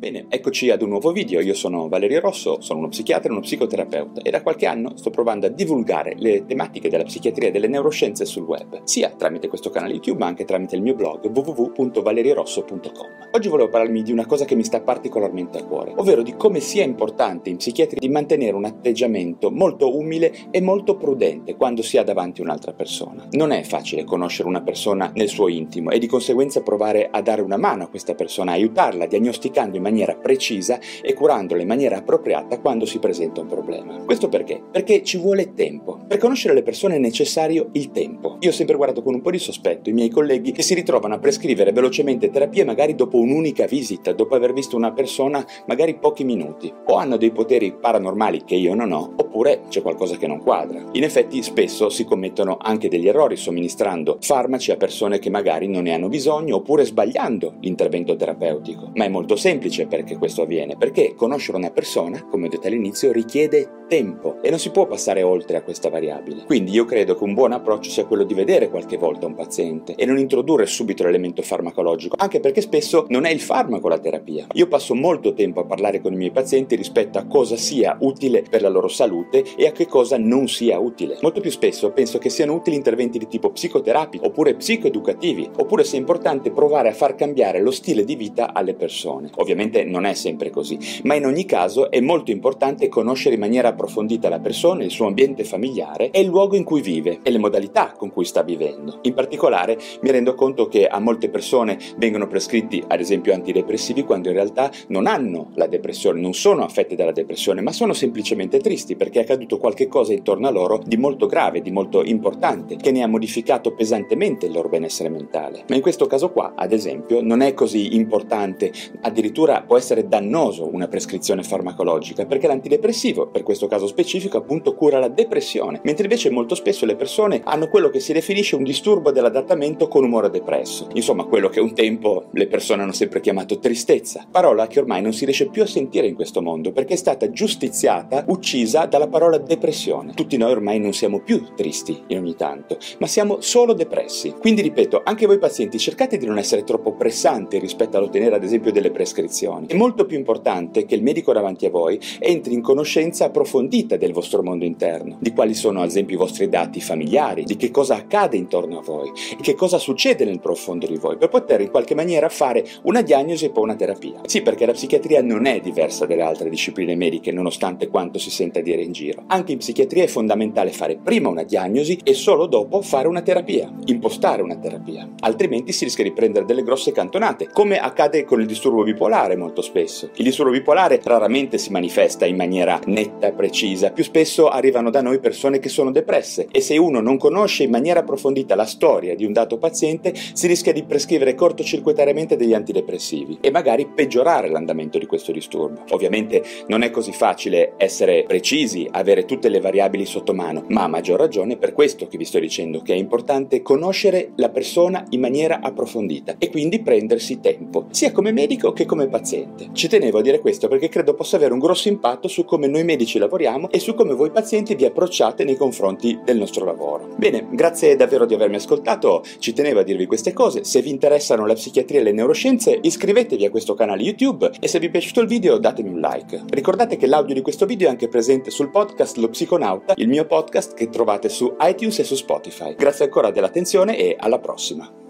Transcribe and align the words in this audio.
Bene, 0.00 0.24
eccoci 0.30 0.70
ad 0.70 0.80
un 0.80 0.88
nuovo 0.88 1.12
video. 1.12 1.40
Io 1.40 1.52
sono 1.52 1.86
Valerio 1.86 2.20
Rosso, 2.20 2.62
sono 2.62 2.78
uno 2.78 2.88
psichiatra 2.88 3.28
e 3.28 3.32
uno 3.32 3.42
psicoterapeuta 3.42 4.22
e 4.22 4.30
da 4.30 4.40
qualche 4.40 4.64
anno 4.64 4.96
sto 4.96 5.10
provando 5.10 5.44
a 5.44 5.50
divulgare 5.50 6.14
le 6.16 6.46
tematiche 6.46 6.88
della 6.88 7.02
psichiatria 7.02 7.48
e 7.48 7.50
delle 7.50 7.68
neuroscienze 7.68 8.24
sul 8.24 8.44
web, 8.44 8.80
sia 8.84 9.10
tramite 9.10 9.48
questo 9.48 9.68
canale 9.68 9.92
YouTube 9.92 10.20
ma 10.20 10.24
anche 10.24 10.46
tramite 10.46 10.74
il 10.74 10.80
mio 10.80 10.94
blog 10.94 11.26
www.valeriorosso.com. 11.26 13.28
Oggi 13.32 13.48
volevo 13.48 13.68
parlarmi 13.68 14.02
di 14.02 14.10
una 14.10 14.24
cosa 14.24 14.46
che 14.46 14.54
mi 14.54 14.64
sta 14.64 14.80
particolarmente 14.80 15.58
a 15.58 15.64
cuore, 15.64 15.92
ovvero 15.94 16.22
di 16.22 16.34
come 16.34 16.60
sia 16.60 16.82
importante 16.82 17.50
in 17.50 17.58
psichiatria 17.58 18.00
di 18.00 18.08
mantenere 18.08 18.56
un 18.56 18.64
atteggiamento 18.64 19.50
molto 19.50 19.94
umile 19.94 20.34
e 20.50 20.62
molto 20.62 20.96
prudente 20.96 21.56
quando 21.56 21.82
si 21.82 21.98
ha 21.98 22.04
davanti 22.04 22.40
un'altra 22.40 22.72
persona. 22.72 23.28
Non 23.32 23.50
è 23.50 23.62
facile 23.64 24.04
conoscere 24.04 24.48
una 24.48 24.62
persona 24.62 25.12
nel 25.14 25.28
suo 25.28 25.48
intimo 25.48 25.90
e 25.90 25.98
di 25.98 26.06
conseguenza 26.06 26.62
provare 26.62 27.06
a 27.10 27.20
dare 27.20 27.42
una 27.42 27.58
mano 27.58 27.84
a 27.84 27.88
questa 27.88 28.14
persona, 28.14 28.52
aiutarla, 28.52 29.04
diagnosticando 29.04 29.76
in 29.76 29.82
maniera 29.82 29.88
precisa 30.20 30.78
e 31.02 31.14
curandolo 31.14 31.60
in 31.60 31.66
maniera 31.66 31.98
appropriata 31.98 32.58
quando 32.60 32.86
si 32.86 32.98
presenta 32.98 33.40
un 33.40 33.46
problema. 33.46 34.02
Questo 34.04 34.28
perché? 34.28 34.62
Perché 34.70 35.02
ci 35.02 35.18
vuole 35.18 35.54
tempo. 35.54 35.98
Per 36.06 36.18
conoscere 36.18 36.54
le 36.54 36.62
persone 36.62 36.96
è 36.96 36.98
necessario 36.98 37.68
il 37.72 37.90
tempo. 37.90 38.36
Io 38.40 38.50
ho 38.50 38.52
sempre 38.52 38.76
guardato 38.76 39.02
con 39.02 39.14
un 39.14 39.20
po' 39.20 39.30
di 39.30 39.38
sospetto 39.38 39.90
i 39.90 39.92
miei 39.92 40.08
colleghi 40.08 40.52
che 40.52 40.62
si 40.62 40.74
ritrovano 40.74 41.14
a 41.14 41.18
prescrivere 41.18 41.72
velocemente 41.72 42.30
terapie 42.30 42.64
magari 42.64 42.94
dopo 42.94 43.18
un'unica 43.18 43.66
visita, 43.66 44.12
dopo 44.12 44.34
aver 44.34 44.52
visto 44.52 44.76
una 44.76 44.92
persona 44.92 45.44
magari 45.66 45.96
pochi 45.96 46.24
minuti, 46.24 46.72
o 46.86 46.96
hanno 46.96 47.16
dei 47.16 47.30
poteri 47.30 47.72
paranormali 47.72 48.44
che 48.44 48.54
io 48.54 48.74
non 48.74 48.92
ho, 48.92 49.12
oppure 49.16 49.62
c'è 49.68 49.82
qualcosa 49.82 50.16
che 50.16 50.26
non 50.26 50.40
quadra. 50.40 50.82
In 50.92 51.04
effetti 51.04 51.42
spesso 51.42 51.88
si 51.88 52.04
commettono 52.04 52.56
anche 52.60 52.88
degli 52.88 53.08
errori 53.08 53.36
somministrando 53.36 54.18
farmaci 54.20 54.70
a 54.70 54.76
persone 54.76 55.18
che 55.18 55.30
magari 55.30 55.68
non 55.68 55.84
ne 55.84 55.94
hanno 55.94 56.08
bisogno 56.08 56.56
oppure 56.56 56.84
sbagliando 56.84 57.54
l'intervento 57.60 58.16
terapeutico. 58.16 58.90
Ma 58.94 59.04
è 59.04 59.08
molto 59.08 59.36
semplice 59.36 59.79
semplice 59.80 59.86
perché 59.86 60.16
questo 60.16 60.42
avviene, 60.42 60.76
perché 60.76 61.14
conoscere 61.14 61.56
una 61.56 61.70
persona, 61.70 62.26
come 62.28 62.46
ho 62.46 62.48
detto 62.48 62.66
all'inizio, 62.66 63.12
richiede 63.12 63.78
tempo 63.90 64.40
e 64.40 64.50
non 64.50 64.60
si 64.60 64.70
può 64.70 64.86
passare 64.86 65.22
oltre 65.22 65.56
a 65.56 65.62
questa 65.62 65.90
variabile. 65.90 66.44
Quindi 66.44 66.70
io 66.70 66.84
credo 66.84 67.16
che 67.16 67.24
un 67.24 67.34
buon 67.34 67.52
approccio 67.52 67.90
sia 67.90 68.06
quello 68.06 68.22
di 68.22 68.34
vedere 68.34 68.70
qualche 68.70 68.96
volta 68.96 69.26
un 69.26 69.34
paziente 69.34 69.96
e 69.96 70.06
non 70.06 70.16
introdurre 70.16 70.64
subito 70.66 71.02
l'elemento 71.02 71.42
farmacologico, 71.42 72.14
anche 72.16 72.38
perché 72.38 72.60
spesso 72.60 73.06
non 73.08 73.24
è 73.24 73.30
il 73.30 73.40
farmaco 73.40 73.88
la 73.88 73.98
terapia. 73.98 74.46
Io 74.52 74.68
passo 74.68 74.94
molto 74.94 75.34
tempo 75.34 75.60
a 75.60 75.64
parlare 75.64 76.00
con 76.00 76.12
i 76.12 76.16
miei 76.16 76.30
pazienti 76.30 76.76
rispetto 76.76 77.18
a 77.18 77.24
cosa 77.24 77.56
sia 77.56 77.96
utile 78.00 78.44
per 78.48 78.62
la 78.62 78.68
loro 78.68 78.86
salute 78.86 79.44
e 79.56 79.66
a 79.66 79.72
che 79.72 79.86
cosa 79.86 80.16
non 80.16 80.46
sia 80.46 80.78
utile. 80.78 81.18
Molto 81.20 81.40
più 81.40 81.50
spesso 81.50 81.90
penso 81.90 82.18
che 82.18 82.30
siano 82.30 82.54
utili 82.54 82.76
interventi 82.76 83.18
di 83.18 83.26
tipo 83.26 83.50
psicoterapico 83.50 84.26
oppure 84.26 84.54
psicoeducativi, 84.54 85.50
oppure 85.56 85.82
sia 85.82 85.98
importante 85.98 86.52
provare 86.52 86.90
a 86.90 86.94
far 86.94 87.16
cambiare 87.16 87.60
lo 87.60 87.72
stile 87.72 88.04
di 88.04 88.14
vita 88.14 88.54
alle 88.54 88.74
persone. 88.74 89.30
Ovviamente 89.36 89.69
Ovviamente 89.70 89.84
non 89.84 90.04
è 90.04 90.14
sempre 90.14 90.50
così, 90.50 90.78
ma 91.04 91.14
in 91.14 91.24
ogni 91.24 91.44
caso 91.44 91.90
è 91.90 92.00
molto 92.00 92.32
importante 92.32 92.88
conoscere 92.88 93.34
in 93.36 93.40
maniera 93.40 93.68
approfondita 93.68 94.28
la 94.28 94.40
persona, 94.40 94.82
il 94.82 94.90
suo 94.90 95.06
ambiente 95.06 95.44
familiare 95.44 96.10
e 96.10 96.20
il 96.20 96.26
luogo 96.26 96.56
in 96.56 96.64
cui 96.64 96.80
vive 96.80 97.20
e 97.22 97.30
le 97.30 97.38
modalità 97.38 97.92
con 97.96 98.10
cui 98.10 98.24
sta 98.24 98.42
vivendo. 98.42 98.98
In 99.02 99.14
particolare 99.14 99.78
mi 100.02 100.10
rendo 100.10 100.34
conto 100.34 100.66
che 100.66 100.88
a 100.88 100.98
molte 100.98 101.30
persone 101.30 101.78
vengono 101.96 102.26
prescritti 102.26 102.82
ad 102.84 102.98
esempio 102.98 103.32
antidepressivi 103.32 104.02
quando 104.02 104.28
in 104.28 104.34
realtà 104.34 104.70
non 104.88 105.06
hanno 105.06 105.50
la 105.54 105.68
depressione, 105.68 106.20
non 106.20 106.34
sono 106.34 106.64
affette 106.64 106.96
dalla 106.96 107.12
depressione, 107.12 107.60
ma 107.60 107.72
sono 107.72 107.92
semplicemente 107.92 108.58
tristi 108.58 108.96
perché 108.96 109.20
è 109.20 109.22
accaduto 109.22 109.58
qualche 109.58 109.86
cosa 109.86 110.12
intorno 110.12 110.48
a 110.48 110.50
loro 110.50 110.80
di 110.84 110.96
molto 110.96 111.26
grave, 111.26 111.62
di 111.62 111.70
molto 111.70 112.02
importante, 112.02 112.76
che 112.76 112.90
ne 112.90 113.02
ha 113.02 113.06
modificato 113.06 113.72
pesantemente 113.72 114.46
il 114.46 114.52
loro 114.52 114.68
benessere 114.68 115.08
mentale. 115.08 115.64
Ma 115.68 115.76
in 115.76 115.82
questo 115.82 116.06
caso 116.06 116.30
qua, 116.30 116.54
ad 116.56 116.72
esempio, 116.72 117.22
non 117.22 117.40
è 117.40 117.54
così 117.54 117.94
importante, 117.94 118.72
addirittura 119.02 119.49
può 119.66 119.76
essere 119.76 120.06
dannoso 120.06 120.68
una 120.72 120.88
prescrizione 120.88 121.42
farmacologica 121.42 122.24
perché 122.24 122.46
l'antidepressivo, 122.46 123.26
per 123.26 123.42
questo 123.42 123.66
caso 123.66 123.86
specifico, 123.86 124.38
appunto 124.38 124.74
cura 124.74 124.98
la 124.98 125.08
depressione, 125.08 125.80
mentre 125.84 126.04
invece 126.04 126.30
molto 126.30 126.54
spesso 126.54 126.86
le 126.86 126.96
persone 126.96 127.40
hanno 127.44 127.68
quello 127.68 127.90
che 127.90 128.00
si 128.00 128.12
definisce 128.12 128.54
un 128.54 128.62
disturbo 128.62 129.10
dell'adattamento 129.10 129.88
con 129.88 130.04
umore 130.04 130.30
depresso. 130.30 130.86
Insomma, 130.94 131.24
quello 131.24 131.48
che 131.48 131.60
un 131.60 131.74
tempo 131.74 132.26
le 132.32 132.46
persone 132.46 132.82
hanno 132.82 132.92
sempre 132.92 133.20
chiamato 133.20 133.58
tristezza, 133.58 134.26
parola 134.30 134.66
che 134.68 134.78
ormai 134.78 135.02
non 135.02 135.12
si 135.12 135.24
riesce 135.24 135.48
più 135.48 135.62
a 135.62 135.66
sentire 135.66 136.06
in 136.06 136.14
questo 136.14 136.40
mondo 136.40 136.70
perché 136.72 136.94
è 136.94 136.96
stata 136.96 137.30
giustiziata, 137.30 138.24
uccisa 138.28 138.86
dalla 138.86 139.08
parola 139.08 139.38
depressione. 139.38 140.14
Tutti 140.14 140.36
noi 140.36 140.52
ormai 140.52 140.78
non 140.78 140.92
siamo 140.92 141.20
più 141.20 141.54
tristi 141.56 142.02
in 142.06 142.18
ogni 142.18 142.36
tanto, 142.36 142.78
ma 142.98 143.06
siamo 143.06 143.40
solo 143.40 143.72
depressi. 143.72 144.34
Quindi 144.38 144.62
ripeto, 144.62 145.02
anche 145.04 145.26
voi 145.26 145.38
pazienti 145.38 145.78
cercate 145.78 146.16
di 146.16 146.26
non 146.26 146.38
essere 146.38 146.62
troppo 146.62 146.94
pressanti 146.94 147.58
rispetto 147.58 147.96
all'ottenere 147.96 148.36
ad 148.36 148.44
esempio 148.44 148.70
delle 148.70 148.90
prescrizioni 148.90 149.38
situazioni. 149.40 149.66
È 149.66 149.74
molto 149.74 150.04
più 150.04 150.18
importante 150.18 150.84
che 150.84 150.94
il 150.94 151.02
medico 151.02 151.32
davanti 151.32 151.66
a 151.66 151.70
voi 151.70 151.98
entri 152.18 152.52
in 152.52 152.60
conoscenza 152.60 153.26
approfondita 153.26 153.96
del 153.96 154.12
vostro 154.12 154.42
mondo 154.42 154.64
interno, 154.64 155.16
di 155.20 155.32
quali 155.32 155.54
sono 155.54 155.80
ad 155.80 155.88
esempio 155.88 156.16
i 156.16 156.18
vostri 156.18 156.48
dati 156.48 156.80
familiari, 156.80 157.44
di 157.44 157.56
che 157.56 157.70
cosa 157.70 157.94
accade 157.96 158.36
intorno 158.36 158.78
a 158.78 158.82
voi 158.82 159.10
e 159.32 159.42
che 159.42 159.54
cosa 159.54 159.78
succede 159.78 160.24
nel 160.24 160.40
profondo 160.40 160.86
di 160.86 160.96
voi, 160.96 161.16
per 161.16 161.28
poter 161.28 161.60
in 161.60 161.70
qualche 161.70 161.94
maniera 161.94 162.28
fare 162.28 162.64
una 162.82 163.02
diagnosi 163.02 163.46
e 163.46 163.50
poi 163.50 163.64
una 163.64 163.76
terapia. 163.76 164.20
Sì, 164.26 164.42
perché 164.42 164.66
la 164.66 164.72
psichiatria 164.72 165.22
non 165.22 165.46
è 165.46 165.60
diversa 165.60 166.06
dalle 166.06 166.22
altre 166.22 166.50
discipline 166.50 166.94
mediche, 166.94 167.32
nonostante 167.32 167.88
quanto 167.88 168.18
si 168.18 168.30
senta 168.30 168.60
dire 168.60 168.82
in 168.82 168.92
giro. 168.92 169.22
Anche 169.28 169.52
in 169.52 169.58
psichiatria 169.58 170.04
è 170.04 170.08
fondamentale 170.08 170.70
fare 170.70 170.98
prima 171.02 171.28
una 171.28 171.44
diagnosi 171.44 171.98
e 172.02 172.14
solo 172.14 172.46
dopo 172.46 172.82
fare 172.82 173.08
una 173.08 173.22
terapia, 173.22 173.72
impostare 173.86 174.42
una 174.42 174.56
terapia. 174.56 175.08
Altrimenti 175.20 175.72
si 175.72 175.84
rischia 175.84 176.04
di 176.04 176.12
prendere 176.12 176.44
delle 176.44 176.62
grosse 176.62 176.92
cantonate, 176.92 177.48
come 177.52 177.78
accade 177.78 178.24
con 178.24 178.40
il 178.40 178.46
disturbo 178.46 178.82
bipolare 178.82 179.29
molto 179.36 179.62
spesso. 179.62 180.10
Il 180.14 180.24
disturbo 180.24 180.52
bipolare 180.52 181.00
raramente 181.02 181.58
si 181.58 181.70
manifesta 181.70 182.26
in 182.26 182.36
maniera 182.36 182.80
netta 182.86 183.28
e 183.28 183.32
precisa, 183.32 183.90
più 183.90 184.04
spesso 184.04 184.48
arrivano 184.48 184.90
da 184.90 185.02
noi 185.02 185.18
persone 185.20 185.58
che 185.58 185.68
sono 185.68 185.90
depresse 185.90 186.48
e 186.50 186.60
se 186.60 186.76
uno 186.76 187.00
non 187.00 187.18
conosce 187.18 187.64
in 187.64 187.70
maniera 187.70 188.00
approfondita 188.00 188.54
la 188.54 188.64
storia 188.64 189.14
di 189.14 189.24
un 189.24 189.32
dato 189.32 189.58
paziente 189.58 190.12
si 190.14 190.46
rischia 190.46 190.72
di 190.72 190.84
prescrivere 190.84 191.34
cortocircuitariamente 191.34 192.36
degli 192.36 192.54
antidepressivi 192.54 193.38
e 193.40 193.50
magari 193.50 193.86
peggiorare 193.86 194.48
l'andamento 194.48 194.98
di 194.98 195.06
questo 195.06 195.32
disturbo. 195.32 195.84
Ovviamente 195.90 196.42
non 196.66 196.82
è 196.82 196.90
così 196.90 197.12
facile 197.12 197.74
essere 197.76 198.24
precisi, 198.26 198.88
avere 198.90 199.24
tutte 199.24 199.48
le 199.48 199.60
variabili 199.60 200.04
sotto 200.04 200.34
mano, 200.34 200.64
ma 200.68 200.84
a 200.84 200.88
maggior 200.88 201.18
ragione 201.18 201.56
per 201.56 201.72
questo 201.72 202.06
che 202.06 202.18
vi 202.18 202.24
sto 202.24 202.38
dicendo 202.38 202.82
che 202.82 202.94
è 202.94 202.96
importante 202.96 203.62
conoscere 203.62 204.32
la 204.36 204.48
persona 204.48 205.04
in 205.10 205.20
maniera 205.20 205.60
approfondita 205.60 206.36
e 206.38 206.50
quindi 206.50 206.80
prendersi 206.80 207.40
tempo, 207.40 207.86
sia 207.90 208.12
come 208.12 208.32
medico 208.32 208.72
che 208.72 208.86
come 208.86 209.06
paziente 209.06 209.19
paziente. 209.20 209.68
Ci 209.72 209.88
tenevo 209.88 210.18
a 210.18 210.22
dire 210.22 210.40
questo 210.40 210.66
perché 210.66 210.88
credo 210.88 211.14
possa 211.14 211.36
avere 211.36 211.52
un 211.52 211.58
grosso 211.58 211.88
impatto 211.88 212.26
su 212.26 212.44
come 212.44 212.66
noi 212.66 212.84
medici 212.84 213.18
lavoriamo 213.18 213.70
e 213.70 213.78
su 213.78 213.94
come 213.94 214.14
voi 214.14 214.30
pazienti 214.30 214.74
vi 214.74 214.86
approcciate 214.86 215.44
nei 215.44 215.56
confronti 215.56 216.18
del 216.24 216.38
nostro 216.38 216.64
lavoro. 216.64 217.08
Bene, 217.16 217.46
grazie 217.50 217.96
davvero 217.96 218.24
di 218.24 218.34
avermi 218.34 218.56
ascoltato, 218.56 219.22
ci 219.38 219.52
tenevo 219.52 219.80
a 219.80 219.82
dirvi 219.82 220.06
queste 220.06 220.32
cose, 220.32 220.64
se 220.64 220.80
vi 220.80 220.90
interessano 220.90 221.46
la 221.46 221.54
psichiatria 221.54 222.00
e 222.00 222.02
le 222.02 222.12
neuroscienze 222.12 222.78
iscrivetevi 222.80 223.44
a 223.44 223.50
questo 223.50 223.74
canale 223.74 224.02
YouTube 224.02 224.50
e 224.58 224.66
se 224.66 224.78
vi 224.78 224.86
è 224.86 224.90
piaciuto 224.90 225.20
il 225.20 225.28
video 225.28 225.58
datemi 225.58 225.90
un 225.90 226.00
like. 226.00 226.44
Ricordate 226.48 226.96
che 226.96 227.06
l'audio 227.06 227.34
di 227.34 227.42
questo 227.42 227.66
video 227.66 227.88
è 227.88 227.90
anche 227.90 228.08
presente 228.08 228.50
sul 228.50 228.70
podcast 228.70 229.18
Lo 229.18 229.28
Psiconauta, 229.28 229.94
il 229.96 230.08
mio 230.08 230.24
podcast 230.24 230.74
che 230.74 230.88
trovate 230.88 231.28
su 231.28 231.54
iTunes 231.60 231.98
e 231.98 232.04
su 232.04 232.14
Spotify. 232.14 232.74
Grazie 232.74 233.04
ancora 233.04 233.30
dell'attenzione 233.30 233.98
e 233.98 234.16
alla 234.18 234.38
prossima. 234.38 235.09